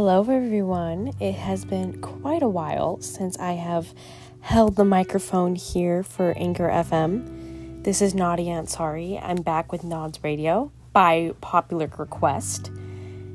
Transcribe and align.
Hello, 0.00 0.20
everyone. 0.20 1.10
It 1.18 1.34
has 1.34 1.64
been 1.64 2.00
quite 2.00 2.44
a 2.44 2.48
while 2.48 3.00
since 3.00 3.36
I 3.40 3.54
have 3.54 3.92
held 4.38 4.76
the 4.76 4.84
microphone 4.84 5.56
here 5.56 6.04
for 6.04 6.38
Anchor 6.38 6.68
FM. 6.68 7.82
This 7.82 8.00
is 8.00 8.14
Nadia 8.14 8.62
Ansari. 8.62 9.20
I'm 9.20 9.42
back 9.42 9.72
with 9.72 9.82
Nods 9.82 10.22
Radio 10.22 10.70
by 10.92 11.32
popular 11.40 11.90
request. 11.98 12.70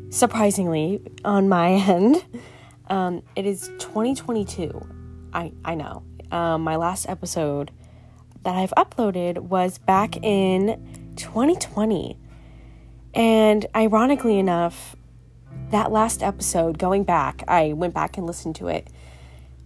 Surprisingly, 0.10 1.02
on 1.26 1.50
my 1.50 1.72
end, 1.74 2.24
um, 2.88 3.24
it 3.36 3.46
is 3.46 3.68
2022. 3.80 4.88
I, 5.34 5.52
I 5.66 5.76
know. 5.76 6.04
Um, 6.32 6.62
my 6.62 6.78
last 6.78 7.10
episode 7.10 7.72
that 8.44 8.56
I've 8.56 8.74
uploaded 8.78 9.38
was 9.40 9.80
back 9.80 10.16
in 10.24 11.14
2020. 11.18 12.18
And 13.14 13.66
ironically 13.76 14.40
enough, 14.40 14.96
that 15.74 15.92
last 15.92 16.22
episode, 16.22 16.78
going 16.78 17.04
back, 17.04 17.44
I 17.48 17.74
went 17.74 17.96
back 17.96 18.18
and 18.20 18.28
listened 18.28 18.56
to 18.58 18.68
it, 18.68 18.88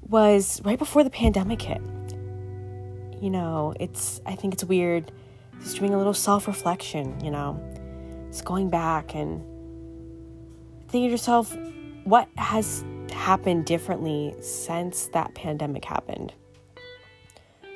was 0.08 0.62
right 0.64 0.80
before 0.80 1.04
the 1.04 1.10
pandemic 1.10 1.62
hit. 1.62 1.82
You 3.22 3.30
know, 3.30 3.74
it's, 3.78 4.22
I 4.26 4.36
think 4.36 4.54
it's 4.54 4.64
weird 4.64 5.12
just 5.60 5.78
doing 5.78 5.94
a 5.94 5.98
little 5.98 6.14
self 6.14 6.48
reflection, 6.48 7.20
you 7.20 7.30
know, 7.30 7.60
just 8.32 8.46
going 8.46 8.70
back 8.70 9.16
and 9.16 9.44
thinking 10.88 11.10
to 11.10 11.12
yourself, 11.12 11.54
what 12.06 12.30
has 12.38 12.86
happened 13.12 13.66
differently 13.66 14.34
since 14.40 15.08
that 15.08 15.34
pandemic 15.36 15.84
happened? 15.84 16.34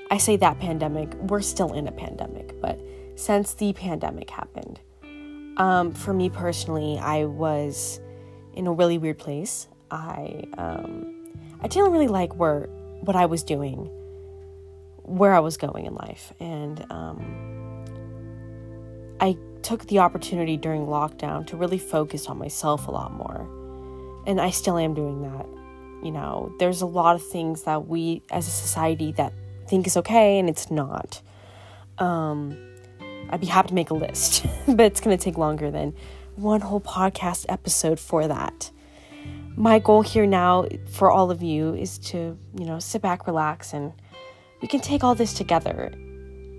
I 0.09 0.17
say 0.17 0.37
that 0.37 0.57
pandemic, 0.57 1.13
we're 1.15 1.41
still 1.41 1.73
in 1.73 1.85
a 1.85 1.91
pandemic, 1.91 2.61
but 2.61 2.79
since 3.15 3.55
the 3.55 3.73
pandemic 3.73 4.29
happened, 4.29 4.79
um, 5.57 5.91
for 5.91 6.13
me 6.13 6.29
personally, 6.29 6.97
I 6.97 7.25
was 7.25 7.99
in 8.53 8.67
a 8.67 8.71
really 8.71 8.97
weird 8.97 9.17
place. 9.17 9.67
I 9.89 10.45
um, 10.57 11.15
I 11.61 11.67
didn't 11.67 11.91
really 11.91 12.07
like 12.07 12.35
where 12.35 12.67
what 13.01 13.15
I 13.15 13.25
was 13.25 13.43
doing, 13.43 13.89
where 15.03 15.33
I 15.33 15.39
was 15.39 15.57
going 15.57 15.85
in 15.85 15.93
life, 15.95 16.33
and 16.39 16.85
um, 16.89 17.85
I 19.19 19.37
took 19.61 19.85
the 19.87 19.99
opportunity 19.99 20.57
during 20.57 20.85
lockdown 20.85 21.45
to 21.47 21.57
really 21.57 21.77
focus 21.77 22.27
on 22.27 22.37
myself 22.37 22.87
a 22.87 22.91
lot 22.91 23.13
more, 23.13 23.47
and 24.25 24.39
I 24.39 24.49
still 24.49 24.77
am 24.77 24.93
doing 24.93 25.21
that. 25.23 25.47
You 26.03 26.11
know, 26.11 26.51
there's 26.59 26.81
a 26.81 26.87
lot 26.87 27.15
of 27.15 27.25
things 27.25 27.63
that 27.63 27.87
we 27.87 28.23
as 28.31 28.47
a 28.47 28.51
society 28.51 29.11
that 29.13 29.33
think 29.67 29.87
is 29.87 29.95
okay 29.97 30.37
and 30.37 30.49
it's 30.49 30.69
not. 30.69 31.21
Um, 31.97 32.57
I'd 33.29 33.39
be 33.39 33.47
happy 33.47 33.69
to 33.69 33.73
make 33.73 33.89
a 33.89 33.93
list, 33.93 34.45
but 34.67 34.81
it's 34.81 34.99
going 34.99 35.17
to 35.17 35.23
take 35.23 35.37
longer 35.37 35.71
than 35.71 35.95
one 36.35 36.61
whole 36.61 36.81
podcast 36.81 37.45
episode 37.49 37.99
for 37.99 38.27
that. 38.27 38.71
My 39.55 39.79
goal 39.79 40.01
here 40.01 40.25
now 40.25 40.65
for 40.89 41.11
all 41.11 41.29
of 41.29 41.43
you 41.43 41.73
is 41.75 41.97
to, 41.99 42.37
you 42.57 42.65
know, 42.65 42.79
sit 42.79 43.01
back, 43.01 43.27
relax, 43.27 43.73
and 43.73 43.93
we 44.61 44.67
can 44.67 44.79
take 44.79 45.03
all 45.03 45.15
this 45.15 45.33
together. 45.33 45.93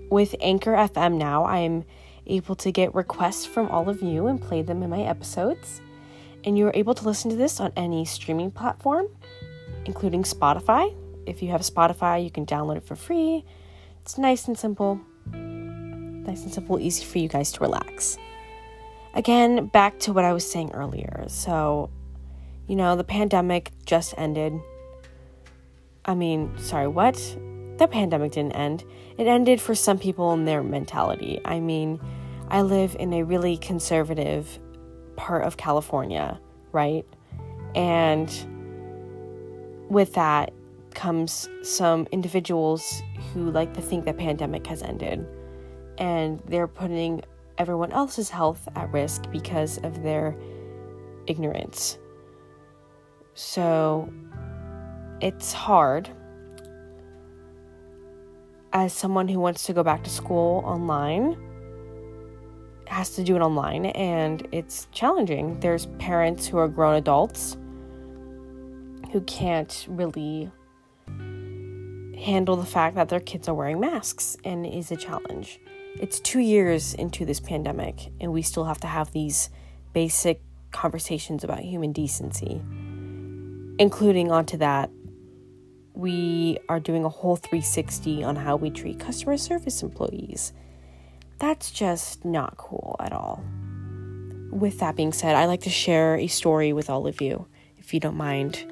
With 0.09 0.35
Anchor 0.39 0.73
FM 0.73 1.17
now, 1.17 1.45
I'm 1.45 1.85
able 2.27 2.55
to 2.55 2.71
get 2.71 2.93
requests 2.93 3.45
from 3.45 3.69
all 3.69 3.89
of 3.89 4.01
you 4.01 4.27
and 4.27 4.41
play 4.41 4.61
them 4.61 4.83
in 4.83 4.89
my 4.89 5.01
episodes. 5.01 5.81
And 6.45 6.57
you're 6.57 6.71
able 6.75 6.93
to 6.93 7.05
listen 7.05 7.31
to 7.31 7.35
this 7.35 7.59
on 7.59 7.73
any 7.75 8.05
streaming 8.05 8.51
platform, 8.51 9.07
including 9.85 10.23
Spotify. 10.23 10.93
If 11.25 11.41
you 11.41 11.49
have 11.49 11.61
Spotify, 11.61 12.23
you 12.23 12.29
can 12.29 12.45
download 12.45 12.77
it 12.77 12.83
for 12.83 12.95
free. 12.95 13.43
It's 14.01 14.17
nice 14.17 14.47
and 14.47 14.57
simple. 14.57 15.01
Nice 15.31 16.43
and 16.43 16.53
simple, 16.53 16.79
easy 16.79 17.03
for 17.03 17.17
you 17.17 17.27
guys 17.27 17.51
to 17.53 17.61
relax 17.61 18.17
again, 19.13 19.67
back 19.67 19.99
to 19.99 20.13
what 20.13 20.25
I 20.25 20.33
was 20.33 20.49
saying 20.49 20.71
earlier. 20.73 21.25
So, 21.27 21.89
you 22.67 22.75
know, 22.75 22.95
the 22.95 23.03
pandemic 23.03 23.71
just 23.85 24.13
ended. 24.17 24.53
I 26.05 26.15
mean, 26.15 26.57
sorry, 26.57 26.87
what? 26.87 27.15
The 27.77 27.87
pandemic 27.87 28.33
didn't 28.33 28.53
end. 28.53 28.83
It 29.17 29.27
ended 29.27 29.61
for 29.61 29.75
some 29.75 29.97
people 29.97 30.33
in 30.33 30.45
their 30.45 30.63
mentality. 30.63 31.39
I 31.45 31.59
mean, 31.59 31.99
I 32.49 32.61
live 32.61 32.95
in 32.99 33.13
a 33.13 33.23
really 33.23 33.57
conservative 33.57 34.59
part 35.15 35.43
of 35.43 35.57
California, 35.57 36.39
right? 36.71 37.05
And 37.75 38.29
with 39.89 40.13
that 40.13 40.53
comes 40.93 41.49
some 41.63 42.07
individuals 42.11 43.01
who 43.33 43.49
like 43.51 43.73
to 43.73 43.81
think 43.81 44.05
the 44.05 44.13
pandemic 44.13 44.67
has 44.67 44.83
ended 44.83 45.25
and 45.97 46.39
they're 46.47 46.67
putting 46.67 47.23
everyone 47.57 47.91
else's 47.91 48.29
health 48.29 48.67
at 48.75 48.91
risk 48.91 49.29
because 49.31 49.77
of 49.79 50.03
their 50.03 50.35
ignorance. 51.27 51.97
So 53.33 54.11
it's 55.21 55.53
hard 55.53 56.09
as 58.73 58.91
someone 58.93 59.27
who 59.27 59.39
wants 59.39 59.65
to 59.65 59.73
go 59.73 59.83
back 59.83 60.03
to 60.03 60.09
school 60.09 60.63
online 60.65 61.37
has 62.87 63.15
to 63.15 63.23
do 63.23 63.35
it 63.35 63.39
online 63.39 63.85
and 63.87 64.47
it's 64.51 64.87
challenging. 64.91 65.59
There's 65.59 65.85
parents 65.97 66.47
who 66.47 66.57
are 66.57 66.67
grown 66.67 66.95
adults 66.95 67.57
who 69.11 69.21
can't 69.21 69.85
really 69.89 70.51
handle 72.17 72.55
the 72.55 72.65
fact 72.65 72.95
that 72.95 73.09
their 73.09 73.19
kids 73.19 73.47
are 73.47 73.53
wearing 73.53 73.79
masks 73.79 74.37
and 74.43 74.65
is 74.65 74.91
a 74.91 74.95
challenge 74.95 75.59
it's 75.99 76.19
two 76.19 76.39
years 76.39 76.93
into 76.93 77.25
this 77.25 77.39
pandemic, 77.39 78.11
and 78.19 78.31
we 78.31 78.41
still 78.41 78.65
have 78.65 78.79
to 78.81 78.87
have 78.87 79.11
these 79.11 79.49
basic 79.93 80.41
conversations 80.71 81.43
about 81.43 81.59
human 81.59 81.91
decency. 81.91 82.61
Including 83.79 84.31
onto 84.31 84.57
that, 84.57 84.89
we 85.93 86.57
are 86.69 86.79
doing 86.79 87.05
a 87.05 87.09
whole 87.09 87.35
360 87.35 88.23
on 88.23 88.35
how 88.35 88.55
we 88.55 88.69
treat 88.69 88.99
customer 88.99 89.37
service 89.37 89.83
employees. 89.83 90.53
That's 91.39 91.71
just 91.71 92.25
not 92.25 92.57
cool 92.57 92.95
at 92.99 93.13
all. 93.13 93.43
With 94.51 94.79
that 94.79 94.95
being 94.95 95.13
said, 95.13 95.35
I'd 95.35 95.45
like 95.45 95.61
to 95.61 95.69
share 95.69 96.15
a 96.15 96.27
story 96.27 96.73
with 96.73 96.89
all 96.89 97.07
of 97.07 97.21
you, 97.21 97.47
if 97.77 97.93
you 97.93 97.99
don't 97.99 98.17
mind. 98.17 98.65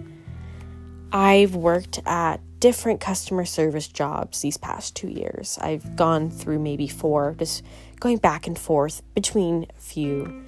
I've 1.11 1.55
worked 1.55 1.99
at 2.05 2.39
different 2.61 3.01
customer 3.01 3.43
service 3.43 3.87
jobs 3.87 4.41
these 4.41 4.55
past 4.55 4.95
two 4.95 5.09
years. 5.09 5.57
I've 5.59 5.95
gone 5.95 6.29
through 6.29 6.59
maybe 6.59 6.87
four, 6.87 7.35
just 7.37 7.63
going 7.99 8.17
back 8.17 8.45
and 8.47 8.57
forth 8.57 9.01
between 9.15 9.65
a 9.75 9.81
few. 9.81 10.43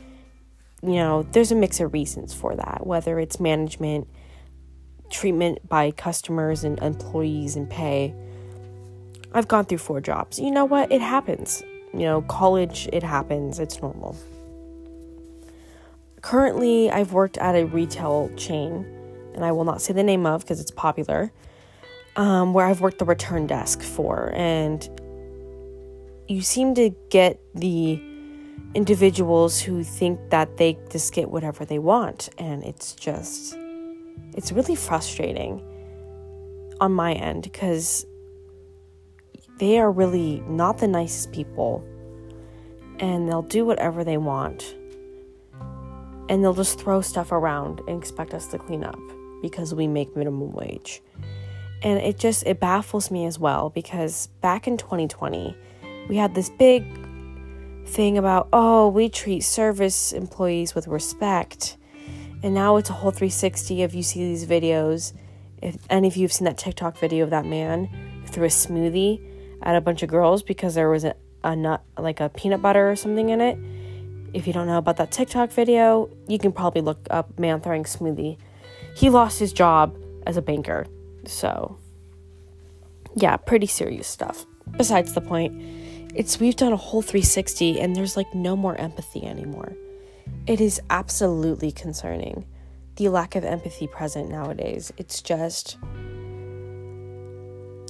You 0.84 0.94
know, 0.94 1.24
there's 1.32 1.52
a 1.52 1.56
mix 1.56 1.80
of 1.80 1.92
reasons 1.92 2.34
for 2.34 2.56
that, 2.56 2.86
whether 2.86 3.20
it's 3.20 3.40
management, 3.40 4.08
treatment 5.10 5.68
by 5.68 5.90
customers 5.90 6.64
and 6.64 6.80
employees, 6.84 7.56
and 7.56 7.68
pay. 7.68 8.14
I've 9.34 9.48
gone 9.48 9.66
through 9.66 9.80
four 9.80 10.00
jobs. 10.00 10.40
You 10.40 10.52
know 10.52 10.66
what? 10.66 10.92
It 10.92 11.02
happens. 11.02 11.64
You 11.94 12.02
know, 12.02 12.22
college, 12.22 12.88
it 12.94 13.02
happens. 13.02 13.60
It's 13.60 13.82
normal. 13.82 14.16
Currently, 16.22 16.92
I've 16.92 17.12
worked 17.12 17.40
at 17.40 17.56
a 17.56 17.66
retail 17.66 18.30
chain, 18.38 18.86
and 19.34 19.44
I 19.44 19.52
will 19.52 19.66
not 19.66 19.82
say 19.82 19.94
the 19.94 20.04
name 20.04 20.28
of 20.28 20.42
because 20.42 20.62
it's 20.62 20.72
popular 20.72 21.32
um, 22.16 22.54
where 22.54 22.66
I've 22.66 22.82
worked 22.82 23.00
the 23.00 23.06
return 23.06 23.48
desk 23.48 23.82
for, 23.82 24.32
and 24.36 24.88
you 26.28 26.42
seem 26.42 26.76
to 26.76 26.92
get 27.10 27.40
the 27.54 28.02
individuals 28.76 29.60
who 29.60 29.84
think 29.84 30.20
that 30.30 30.58
they 30.58 30.78
just 30.90 31.14
get 31.14 31.30
whatever 31.30 31.66
they 31.66 31.80
want, 31.80 32.30
and 32.38 32.64
it's 32.64 32.94
just, 32.94 33.56
it's 34.36 34.52
really 34.52 34.76
frustrating 34.76 35.62
on 36.82 36.92
my 36.92 37.14
end 37.14 37.44
because 37.44 38.06
they 39.60 39.78
are 39.78 39.92
really 39.92 40.42
not 40.48 40.80
the 40.80 40.88
nicest 40.88 41.32
people, 41.32 41.84
and 43.00 43.28
they'll 43.28 43.42
do 43.42 43.66
whatever 43.66 44.04
they 44.04 44.18
want, 44.18 44.76
and 46.30 46.44
they'll 46.44 46.54
just 46.54 46.80
throw 46.80 47.02
stuff 47.02 47.32
around 47.32 47.82
and 47.88 47.98
expect 47.98 48.34
us 48.34 48.48
to 48.48 48.58
clean 48.58 48.84
up 48.84 49.00
because 49.42 49.74
we 49.76 49.88
make 49.88 50.16
minimum 50.16 50.52
wage. 50.52 51.02
And 51.84 52.00
it 52.00 52.18
just 52.18 52.48
it 52.48 52.60
baffles 52.62 53.12
me 53.12 53.26
as 53.26 53.38
well 53.38 53.70
because 53.70 54.28
back 54.40 54.68
in 54.68 54.78
2020, 54.78 55.56
we 56.08 56.16
had 56.16 56.34
this 56.34 56.50
big 56.50 56.86
thing 57.86 58.18
about 58.18 58.48
oh, 58.54 58.88
we 58.88 59.10
treat 59.10 59.42
service 59.42 60.14
employees 60.14 60.74
with 60.74 60.88
respect. 60.88 61.78
And 62.42 62.54
now 62.54 62.78
it's 62.78 62.90
a 62.90 62.94
whole 62.94 63.12
360 63.12 63.84
if 63.84 63.94
you 63.94 64.02
see 64.02 64.20
these 64.20 64.46
videos. 64.46 65.14
If 65.62 65.78
any 65.90 66.08
of 66.08 66.16
you 66.16 66.24
have 66.24 66.34
seen 66.34 66.46
that 66.46 66.58
TikTok 66.58 66.98
video 66.98 67.26
of 67.26 67.30
that 67.32 67.46
man 67.46 67.90
threw 68.28 68.46
a 68.46 68.50
smoothie 68.50 69.22
at 69.62 69.76
a 69.76 69.82
bunch 69.82 70.04
of 70.04 70.10
girls 70.10 70.42
because 70.42 70.76
there 70.76 70.90
was 70.90 71.04
a, 71.04 71.16
a 71.44 71.56
nut 71.56 71.84
like 71.98 72.22
a 72.22 72.30
peanut 72.30 72.62
butter 72.62 72.90
or 72.90 72.96
something 72.96 73.30
in 73.30 73.42
it. 73.42 73.58
If 74.34 74.48
you 74.48 74.54
don't 74.54 74.68
know 74.68 74.78
about 74.78 74.98
that 74.98 75.12
TikTok 75.12 75.52
video, 75.52 76.10
you 76.28 76.40
can 76.40 76.54
probably 76.54 76.82
look 76.82 77.06
up 77.10 77.38
man 77.38 77.60
throwing 77.60 77.84
smoothie. 77.84 78.38
He 78.96 79.10
lost 79.10 79.40
his 79.40 79.52
job 79.52 79.98
as 80.26 80.38
a 80.38 80.42
banker 80.42 80.88
so, 81.26 81.78
yeah, 83.16 83.38
pretty 83.38 83.68
serious 83.68 84.08
stuff. 84.08 84.46
Besides 84.78 85.14
the 85.14 85.22
point, 85.22 85.54
it's 86.16 86.40
we've 86.40 86.56
done 86.56 86.74
a 86.74 86.78
whole 86.78 87.02
360 87.02 87.80
and 87.80 87.96
there's 87.96 88.16
like 88.16 88.34
no 88.34 88.56
more 88.56 88.76
empathy 88.76 89.26
anymore. 89.26 89.74
It 90.48 90.62
is 90.62 90.82
absolutely 90.90 91.72
concerning 91.72 92.46
the 92.96 93.10
lack 93.10 93.36
of 93.36 93.44
empathy 93.44 93.88
present 93.88 94.30
nowadays. 94.30 94.92
It's 94.98 95.22
just, 95.22 95.78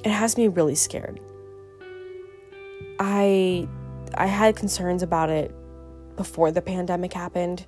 it 0.03 0.11
has 0.11 0.37
me 0.37 0.47
really 0.47 0.75
scared. 0.75 1.19
I, 2.99 3.67
I 4.15 4.27
had 4.27 4.55
concerns 4.55 5.03
about 5.03 5.29
it 5.29 5.53
before 6.15 6.51
the 6.51 6.61
pandemic 6.61 7.11
happened. 7.11 7.65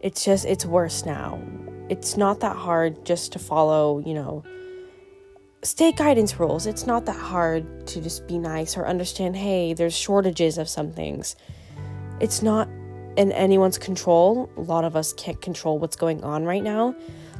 It's 0.00 0.24
just, 0.24 0.44
it's 0.44 0.66
worse 0.66 1.04
now. 1.04 1.40
It's 1.88 2.16
not 2.16 2.40
that 2.40 2.56
hard 2.56 3.04
just 3.04 3.32
to 3.32 3.38
follow, 3.38 3.98
you 3.98 4.14
know, 4.14 4.44
state 5.64 5.96
guidance 5.96 6.38
rules. 6.38 6.66
It's 6.66 6.86
not 6.86 7.06
that 7.06 7.16
hard 7.16 7.86
to 7.88 8.00
just 8.00 8.26
be 8.26 8.38
nice 8.38 8.76
or 8.76 8.86
understand, 8.86 9.34
hey, 9.36 9.72
there's 9.72 9.96
shortages 9.96 10.58
of 10.58 10.68
some 10.68 10.92
things. 10.92 11.36
It's 12.20 12.42
not 12.42 12.68
in 13.16 13.32
anyone's 13.32 13.78
control. 13.78 14.50
A 14.56 14.60
lot 14.60 14.84
of 14.84 14.94
us 14.94 15.12
can't 15.14 15.40
control 15.40 15.78
what's 15.78 15.96
going 15.96 16.22
on 16.22 16.44
right 16.44 16.62
now. 16.62 16.94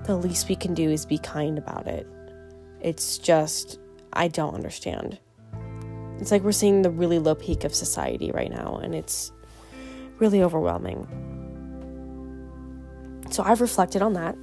The 0.07 0.17
least 0.17 0.49
we 0.49 0.57
can 0.57 0.75
do 0.75 0.91
is 0.91 1.07
be 1.07 1.19
kind 1.19 1.59
about 1.59 1.87
it. 1.87 2.07
It's 2.81 3.19
just, 3.19 3.79
I 4.13 4.29
don't 4.29 4.55
understand. 4.55 5.19
It's 6.19 6.31
like 6.31 6.43
we're 6.43 6.53
seeing 6.53 6.83
the 6.83 6.91
really 6.91 7.19
low 7.19 7.35
peak 7.35 7.65
of 7.65 7.75
society 7.75 8.31
right 8.31 8.51
now, 8.51 8.81
and 8.83 8.95
it's 8.95 9.33
really 10.19 10.43
overwhelming. 10.43 11.09
So 13.31 13.43
I've 13.43 13.61
reflected 13.61 14.01
on 14.01 14.13
that. 14.15 14.37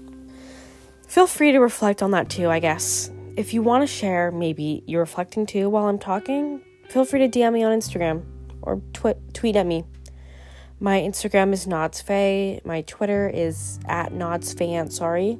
Feel 1.07 1.27
free 1.27 1.51
to 1.51 1.59
reflect 1.59 2.03
on 2.03 2.11
that 2.11 2.29
too, 2.29 2.49
I 2.49 2.59
guess. 2.59 3.09
If 3.37 3.53
you 3.53 3.61
want 3.61 3.83
to 3.83 3.87
share, 3.87 4.29
maybe 4.29 4.83
you're 4.87 4.99
reflecting 4.99 5.45
too 5.45 5.69
while 5.69 5.85
I'm 5.85 5.97
talking, 5.97 6.61
feel 6.89 7.05
free 7.05 7.25
to 7.25 7.29
DM 7.29 7.53
me 7.53 7.63
on 7.63 7.77
Instagram 7.77 8.25
or 8.61 8.81
tweet 9.33 9.55
at 9.55 9.65
me. 9.65 9.85
My 10.81 10.99
Instagram 10.99 11.53
is 11.53 11.65
nodsfay. 11.65 12.65
My 12.65 12.81
Twitter 12.81 13.29
is 13.33 13.79
at 13.85 14.11
nodsfay. 14.11 14.91
Sorry, 14.91 15.39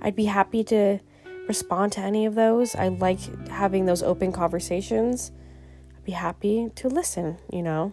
I'd 0.00 0.16
be 0.16 0.24
happy 0.24 0.64
to 0.64 0.98
respond 1.46 1.92
to 1.92 2.00
any 2.00 2.26
of 2.26 2.34
those. 2.34 2.74
I 2.74 2.88
like 2.88 3.20
having 3.48 3.86
those 3.86 4.02
open 4.02 4.32
conversations. 4.32 5.30
I'd 5.96 6.04
be 6.04 6.12
happy 6.12 6.70
to 6.74 6.88
listen. 6.88 7.38
You 7.52 7.62
know, 7.62 7.92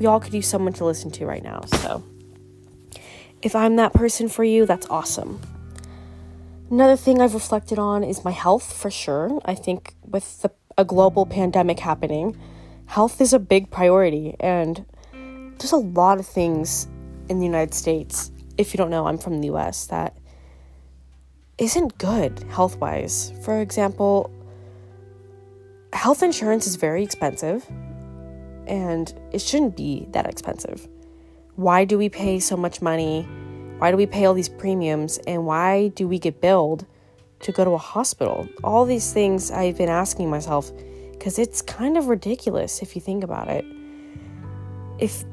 we 0.00 0.06
all 0.06 0.18
could 0.18 0.34
use 0.34 0.48
someone 0.48 0.72
to 0.74 0.84
listen 0.84 1.12
to 1.12 1.26
right 1.26 1.42
now. 1.42 1.60
So, 1.66 2.02
if 3.42 3.54
I'm 3.54 3.76
that 3.76 3.92
person 3.92 4.28
for 4.28 4.42
you, 4.42 4.66
that's 4.66 4.86
awesome. 4.88 5.40
Another 6.70 6.94
thing 6.94 7.20
I've 7.20 7.34
reflected 7.34 7.80
on 7.80 8.04
is 8.04 8.24
my 8.24 8.30
health 8.30 8.72
for 8.72 8.92
sure. 8.92 9.40
I 9.44 9.56
think 9.56 9.94
with 10.04 10.42
the, 10.42 10.52
a 10.78 10.84
global 10.84 11.26
pandemic 11.26 11.80
happening, 11.80 12.38
health 12.86 13.20
is 13.20 13.32
a 13.32 13.40
big 13.40 13.72
priority. 13.72 14.36
And 14.38 14.86
there's 15.58 15.72
a 15.72 15.76
lot 15.76 16.20
of 16.20 16.26
things 16.26 16.86
in 17.28 17.40
the 17.40 17.44
United 17.44 17.74
States, 17.74 18.30
if 18.56 18.72
you 18.72 18.78
don't 18.78 18.90
know, 18.90 19.08
I'm 19.08 19.18
from 19.18 19.40
the 19.40 19.48
US, 19.48 19.86
that 19.86 20.16
isn't 21.58 21.98
good 21.98 22.38
health 22.50 22.78
wise. 22.78 23.32
For 23.42 23.60
example, 23.60 24.30
health 25.92 26.22
insurance 26.22 26.68
is 26.68 26.76
very 26.76 27.02
expensive 27.02 27.66
and 28.68 29.12
it 29.32 29.40
shouldn't 29.40 29.76
be 29.76 30.06
that 30.12 30.26
expensive. 30.26 30.88
Why 31.56 31.84
do 31.84 31.98
we 31.98 32.08
pay 32.08 32.38
so 32.38 32.56
much 32.56 32.80
money 32.80 33.28
why 33.80 33.90
do 33.90 33.96
we 33.96 34.04
pay 34.04 34.26
all 34.26 34.34
these 34.34 34.50
premiums? 34.50 35.16
And 35.26 35.46
why 35.46 35.88
do 35.88 36.06
we 36.06 36.18
get 36.18 36.42
billed 36.42 36.84
to 37.40 37.50
go 37.50 37.64
to 37.64 37.70
a 37.70 37.78
hospital? 37.78 38.46
All 38.62 38.84
these 38.84 39.10
things 39.10 39.50
I've 39.50 39.78
been 39.78 39.88
asking 39.88 40.28
myself 40.28 40.70
because 41.12 41.38
it's 41.38 41.62
kind 41.62 41.96
of 41.96 42.08
ridiculous 42.08 42.82
if 42.82 42.94
you 42.94 43.00
think 43.00 43.24
about 43.24 43.48
it. 43.48 43.64
If 44.98 45.24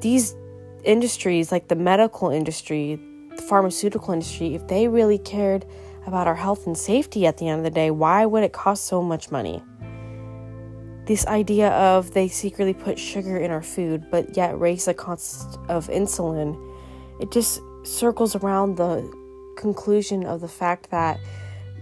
these 0.00 0.34
industries, 0.82 1.52
like 1.52 1.68
the 1.68 1.76
medical 1.76 2.30
industry, 2.30 3.00
the 3.36 3.42
pharmaceutical 3.42 4.12
industry, 4.12 4.56
if 4.56 4.66
they 4.66 4.88
really 4.88 5.18
cared 5.18 5.64
about 6.04 6.26
our 6.26 6.34
health 6.34 6.66
and 6.66 6.76
safety 6.76 7.24
at 7.24 7.38
the 7.38 7.46
end 7.46 7.58
of 7.58 7.64
the 7.64 7.70
day, 7.70 7.92
why 7.92 8.26
would 8.26 8.42
it 8.42 8.52
cost 8.52 8.86
so 8.86 9.00
much 9.00 9.30
money? 9.30 9.62
This 11.06 11.24
idea 11.28 11.70
of 11.70 12.14
they 12.14 12.26
secretly 12.26 12.74
put 12.74 12.98
sugar 12.98 13.36
in 13.36 13.52
our 13.52 13.62
food, 13.62 14.10
but 14.10 14.36
yet 14.36 14.58
raise 14.58 14.86
the 14.86 14.94
cost 14.94 15.56
of 15.68 15.86
insulin, 15.86 16.58
it 17.20 17.30
just 17.30 17.60
circles 17.84 18.34
around 18.36 18.76
the 18.76 19.02
conclusion 19.56 20.24
of 20.24 20.40
the 20.40 20.48
fact 20.48 20.90
that 20.90 21.18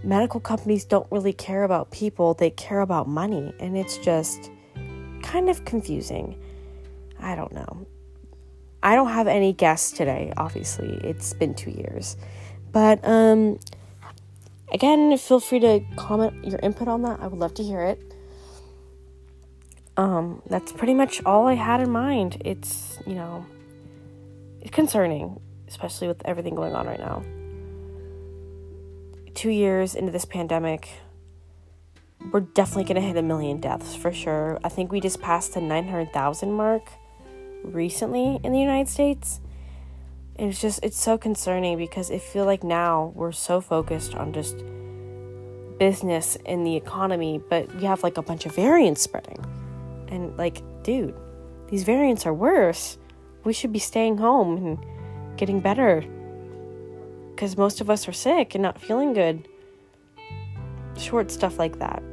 medical 0.03 0.39
companies 0.39 0.85
don't 0.85 1.07
really 1.11 1.33
care 1.33 1.63
about 1.63 1.91
people, 1.91 2.33
they 2.33 2.49
care 2.49 2.81
about 2.81 3.07
money. 3.07 3.53
And 3.59 3.77
it's 3.77 3.97
just 3.97 4.51
kind 5.21 5.49
of 5.49 5.65
confusing. 5.65 6.41
I 7.19 7.35
don't 7.35 7.53
know. 7.53 7.85
I 8.83 8.95
don't 8.95 9.09
have 9.11 9.27
any 9.27 9.53
guests 9.53 9.91
today, 9.91 10.33
obviously. 10.37 10.99
It's 11.03 11.33
been 11.33 11.53
two 11.53 11.71
years. 11.71 12.17
But 12.71 12.99
um 13.07 13.59
again, 14.71 15.15
feel 15.17 15.39
free 15.39 15.59
to 15.59 15.81
comment 15.97 16.45
your 16.45 16.59
input 16.63 16.87
on 16.87 17.03
that. 17.03 17.19
I 17.19 17.27
would 17.27 17.39
love 17.39 17.53
to 17.55 17.63
hear 17.63 17.81
it. 17.81 18.01
Um, 19.97 20.41
that's 20.47 20.71
pretty 20.71 20.93
much 20.93 21.21
all 21.25 21.45
I 21.47 21.53
had 21.53 21.81
in 21.81 21.91
mind. 21.91 22.41
It's, 22.45 22.97
you 23.05 23.13
know, 23.13 23.45
concerning 24.71 25.39
especially 25.71 26.07
with 26.09 26.21
everything 26.25 26.53
going 26.53 26.75
on 26.75 26.85
right 26.85 26.99
now. 26.99 27.23
Two 29.33 29.49
years 29.49 29.95
into 29.95 30.11
this 30.11 30.25
pandemic, 30.25 30.89
we're 32.31 32.41
definitely 32.41 32.83
going 32.83 33.01
to 33.01 33.07
hit 33.07 33.15
a 33.15 33.21
million 33.21 33.61
deaths 33.61 33.95
for 33.95 34.11
sure. 34.11 34.59
I 34.63 34.69
think 34.69 34.91
we 34.91 34.99
just 34.99 35.21
passed 35.21 35.53
the 35.53 35.61
900,000 35.61 36.51
mark 36.51 36.83
recently 37.63 38.39
in 38.43 38.51
the 38.51 38.59
United 38.59 38.89
States. 38.89 39.39
It's 40.35 40.59
just, 40.59 40.83
it's 40.83 40.99
so 40.99 41.17
concerning 41.17 41.77
because 41.77 42.11
I 42.11 42.19
feel 42.19 42.45
like 42.45 42.63
now 42.63 43.13
we're 43.15 43.31
so 43.31 43.61
focused 43.61 44.13
on 44.13 44.33
just 44.33 44.63
business 45.79 46.37
and 46.45 46.67
the 46.67 46.75
economy, 46.75 47.41
but 47.49 47.73
we 47.75 47.85
have 47.85 48.03
like 48.03 48.17
a 48.17 48.21
bunch 48.21 48.45
of 48.45 48.53
variants 48.53 49.01
spreading. 49.01 49.43
And 50.09 50.35
like, 50.37 50.61
dude, 50.83 51.15
these 51.69 51.83
variants 51.83 52.25
are 52.25 52.33
worse. 52.33 52.97
We 53.45 53.53
should 53.53 53.71
be 53.71 53.79
staying 53.79 54.17
home 54.17 54.57
and 54.57 54.85
getting 55.37 55.59
better 55.59 56.03
because 57.31 57.57
most 57.57 57.81
of 57.81 57.89
us 57.89 58.07
are 58.07 58.13
sick 58.13 58.55
and 58.55 58.61
not 58.61 58.79
feeling 58.79 59.13
good. 59.13 59.47
Short 60.97 61.31
stuff 61.31 61.57
like 61.57 61.79
that. 61.79 62.03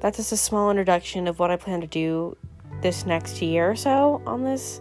That's 0.00 0.18
just 0.18 0.30
a 0.30 0.36
small 0.36 0.70
introduction 0.70 1.26
of 1.26 1.40
what 1.40 1.50
I 1.50 1.56
plan 1.56 1.80
to 1.80 1.86
do 1.86 2.36
this 2.82 3.04
next 3.04 3.42
year 3.42 3.70
or 3.70 3.76
so 3.76 4.22
on 4.24 4.44
this 4.44 4.80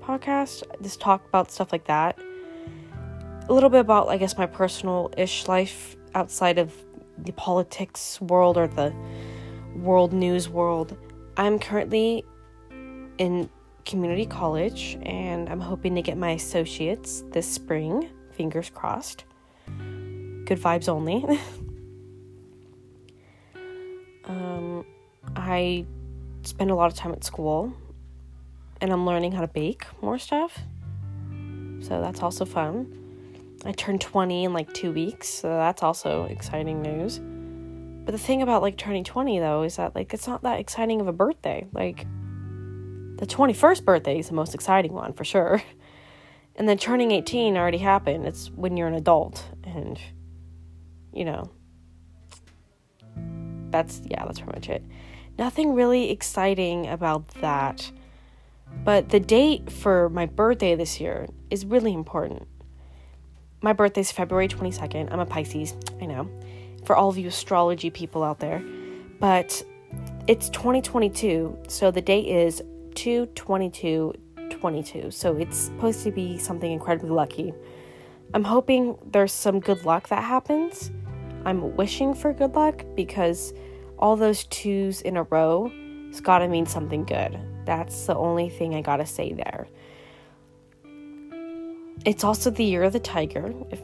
podcast. 0.00 0.62
Just 0.80 1.00
talk 1.00 1.26
about 1.26 1.50
stuff 1.50 1.72
like 1.72 1.86
that. 1.86 2.18
A 3.48 3.52
little 3.52 3.70
bit 3.70 3.80
about, 3.80 4.08
I 4.08 4.16
guess, 4.16 4.38
my 4.38 4.46
personal 4.46 5.12
ish 5.16 5.48
life 5.48 5.96
outside 6.14 6.58
of 6.58 6.72
the 7.18 7.32
politics 7.32 8.20
world 8.20 8.56
or 8.56 8.68
the 8.68 8.94
world 9.74 10.12
news 10.12 10.48
world. 10.48 10.96
I'm 11.36 11.58
currently 11.58 12.24
in 13.18 13.50
community 13.84 14.26
college 14.26 14.98
and 15.02 15.48
I'm 15.48 15.60
hoping 15.60 15.94
to 15.94 16.02
get 16.02 16.16
my 16.16 16.30
associates 16.30 17.24
this 17.30 17.46
spring. 17.46 18.08
Fingers 18.32 18.70
crossed. 18.70 19.24
Good 19.66 20.58
vibes 20.58 20.88
only. 20.88 21.24
um, 24.24 24.84
I 25.36 25.86
spend 26.42 26.70
a 26.70 26.74
lot 26.74 26.90
of 26.90 26.96
time 26.96 27.12
at 27.12 27.24
school 27.24 27.72
and 28.80 28.92
I'm 28.92 29.06
learning 29.06 29.32
how 29.32 29.40
to 29.42 29.48
bake 29.48 29.86
more 30.02 30.18
stuff. 30.18 30.58
So 31.80 32.00
that's 32.00 32.22
also 32.22 32.44
fun. 32.44 32.98
I 33.64 33.72
turned 33.72 34.00
20 34.00 34.44
in 34.44 34.52
like 34.52 34.72
two 34.72 34.92
weeks, 34.92 35.28
so 35.28 35.48
that's 35.48 35.82
also 35.82 36.24
exciting 36.24 36.82
news. 36.82 37.20
But 38.04 38.12
the 38.12 38.18
thing 38.18 38.42
about 38.42 38.62
like 38.62 38.76
turning 38.76 39.04
20 39.04 39.38
though 39.38 39.62
is 39.62 39.76
that 39.76 39.94
like 39.94 40.12
it's 40.12 40.26
not 40.26 40.42
that 40.42 40.58
exciting 40.58 41.00
of 41.00 41.06
a 41.06 41.12
birthday. 41.12 41.66
Like 41.72 42.06
the 43.22 43.28
21st 43.28 43.84
birthday 43.84 44.18
is 44.18 44.26
the 44.26 44.34
most 44.34 44.52
exciting 44.52 44.92
one 44.92 45.12
for 45.12 45.24
sure. 45.24 45.62
And 46.54 46.68
then 46.68 46.76
turning 46.76 47.12
18 47.12 47.56
already 47.56 47.78
happened. 47.78 48.26
It's 48.26 48.50
when 48.50 48.76
you're 48.76 48.86
an 48.86 48.92
adult. 48.92 49.42
And, 49.64 49.98
you 51.10 51.24
know, 51.24 51.50
that's, 53.70 54.02
yeah, 54.04 54.26
that's 54.26 54.38
pretty 54.38 54.58
much 54.58 54.68
it. 54.68 54.84
Nothing 55.38 55.72
really 55.72 56.10
exciting 56.10 56.88
about 56.88 57.26
that. 57.40 57.90
But 58.84 59.08
the 59.08 59.18
date 59.18 59.72
for 59.72 60.10
my 60.10 60.26
birthday 60.26 60.74
this 60.74 61.00
year 61.00 61.26
is 61.48 61.64
really 61.64 61.94
important. 61.94 62.46
My 63.62 63.72
birthday 63.72 64.02
is 64.02 64.12
February 64.12 64.48
22nd. 64.48 65.10
I'm 65.10 65.20
a 65.20 65.26
Pisces, 65.26 65.74
I 66.02 66.04
know, 66.04 66.28
for 66.84 66.96
all 66.96 67.08
of 67.08 67.16
you 67.16 67.28
astrology 67.28 67.88
people 67.88 68.22
out 68.22 68.40
there. 68.40 68.62
But 69.20 69.62
it's 70.26 70.50
2022, 70.50 71.62
so 71.68 71.90
the 71.90 72.02
date 72.02 72.26
is 72.26 72.62
2 72.94 73.26
22 73.26 74.14
22. 74.50 75.10
So 75.10 75.36
it's 75.36 75.56
supposed 75.56 76.04
to 76.04 76.12
be 76.12 76.38
something 76.38 76.70
incredibly 76.70 77.10
lucky. 77.10 77.52
I'm 78.34 78.44
hoping 78.44 78.96
there's 79.04 79.32
some 79.32 79.60
good 79.60 79.84
luck 79.84 80.08
that 80.08 80.22
happens. 80.22 80.90
I'm 81.44 81.76
wishing 81.76 82.14
for 82.14 82.32
good 82.32 82.54
luck 82.54 82.84
because 82.94 83.52
all 83.98 84.16
those 84.16 84.44
twos 84.44 85.00
in 85.02 85.16
a 85.16 85.24
row 85.24 85.70
has 86.08 86.20
got 86.20 86.38
to 86.38 86.48
mean 86.48 86.66
something 86.66 87.04
good. 87.04 87.38
That's 87.64 88.06
the 88.06 88.14
only 88.14 88.48
thing 88.48 88.74
I 88.74 88.82
got 88.82 88.98
to 88.98 89.06
say 89.06 89.32
there. 89.32 89.66
it's 92.04 92.24
also 92.24 92.50
the 92.50 92.64
year 92.64 92.82
of 92.82 92.92
the 92.92 93.00
tiger. 93.00 93.52
If 93.70 93.80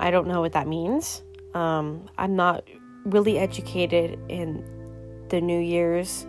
I 0.00 0.10
don't 0.10 0.28
know 0.28 0.40
what 0.40 0.52
that 0.52 0.68
means, 0.68 1.22
um, 1.54 2.08
I'm 2.18 2.36
not 2.36 2.64
really 3.04 3.38
educated 3.38 4.18
in 4.28 4.64
the 5.28 5.40
New 5.40 5.58
Year's 5.58 6.26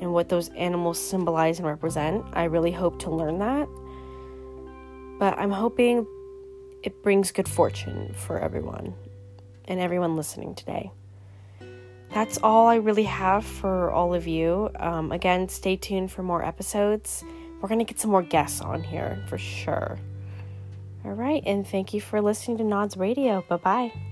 and 0.00 0.12
what 0.12 0.28
those 0.28 0.48
animals 0.50 0.98
symbolize 0.98 1.58
and 1.58 1.68
represent. 1.68 2.24
I 2.32 2.44
really 2.44 2.72
hope 2.72 2.98
to 3.00 3.10
learn 3.10 3.38
that. 3.38 3.68
But 5.18 5.38
I'm 5.38 5.50
hoping 5.50 6.06
it 6.82 7.02
brings 7.02 7.30
good 7.30 7.48
fortune 7.48 8.14
for 8.14 8.38
everyone 8.38 8.94
and 9.66 9.78
everyone 9.78 10.16
listening 10.16 10.54
today. 10.54 10.90
That's 12.12 12.38
all 12.42 12.66
I 12.66 12.76
really 12.76 13.04
have 13.04 13.44
for 13.44 13.90
all 13.90 14.14
of 14.14 14.26
you. 14.26 14.70
Um, 14.76 15.12
again, 15.12 15.48
stay 15.48 15.76
tuned 15.76 16.10
for 16.10 16.22
more 16.22 16.44
episodes. 16.44 17.22
We're 17.60 17.68
going 17.68 17.78
to 17.78 17.84
get 17.84 18.00
some 18.00 18.10
more 18.10 18.22
guests 18.22 18.60
on 18.60 18.82
here 18.82 19.22
for 19.28 19.38
sure. 19.38 19.98
All 21.04 21.12
right, 21.12 21.42
and 21.46 21.66
thank 21.66 21.94
you 21.94 22.00
for 22.00 22.20
listening 22.20 22.58
to 22.58 22.64
Nods 22.64 22.96
Radio. 22.96 23.44
Bye 23.48 23.56
bye. 23.56 24.09